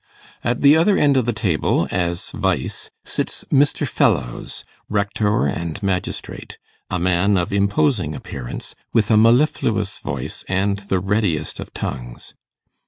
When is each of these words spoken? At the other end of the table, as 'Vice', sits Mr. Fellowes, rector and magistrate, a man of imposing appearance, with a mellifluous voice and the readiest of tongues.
At 0.43 0.61
the 0.61 0.75
other 0.75 0.97
end 0.97 1.15
of 1.15 1.25
the 1.25 1.31
table, 1.31 1.87
as 1.91 2.31
'Vice', 2.31 2.89
sits 3.05 3.45
Mr. 3.53 3.87
Fellowes, 3.87 4.63
rector 4.89 5.45
and 5.45 5.77
magistrate, 5.83 6.57
a 6.89 6.97
man 6.97 7.37
of 7.37 7.53
imposing 7.53 8.15
appearance, 8.15 8.73
with 8.93 9.11
a 9.11 9.15
mellifluous 9.17 9.99
voice 9.99 10.43
and 10.49 10.77
the 10.89 10.97
readiest 10.99 11.59
of 11.59 11.71
tongues. 11.75 12.33